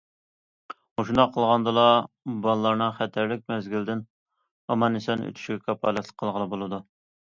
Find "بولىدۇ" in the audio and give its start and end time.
6.57-6.87